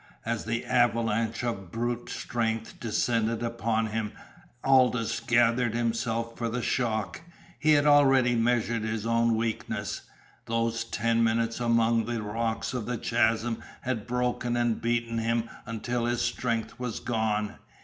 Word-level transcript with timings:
As 0.25 0.45
the 0.45 0.65
avalanche 0.65 1.43
of 1.43 1.71
brute 1.71 2.09
strength 2.09 2.79
descended 2.79 3.43
upon 3.43 3.85
him 3.85 4.13
Aldous 4.63 5.19
gathered 5.19 5.75
himself 5.75 6.35
for 6.35 6.49
the 6.49 6.63
shock. 6.63 7.21
He 7.59 7.73
had 7.73 7.85
already 7.85 8.33
measured 8.35 8.81
his 8.81 9.05
own 9.05 9.35
weakness. 9.35 10.01
Those 10.47 10.85
ten 10.85 11.23
minutes 11.23 11.59
among 11.59 12.05
the 12.05 12.19
rocks 12.23 12.73
of 12.73 12.87
the 12.87 12.97
chasm 12.97 13.61
had 13.81 14.07
broken 14.07 14.57
and 14.57 14.81
beaten 14.81 15.19
him 15.19 15.47
until 15.67 16.05
his 16.05 16.23
strength 16.23 16.79
was 16.79 16.99
gone. 16.99 17.57